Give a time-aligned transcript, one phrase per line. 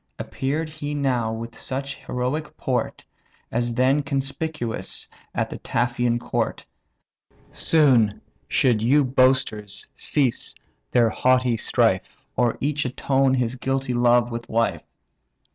[0.17, 3.05] Appear'd he now with such heroic port,
[3.51, 6.65] As then conspicuous at the Taphian court;
[7.51, 10.55] Soon should yon boasters cease
[10.91, 14.81] their haughty strife, Or each atone his guilty love with life.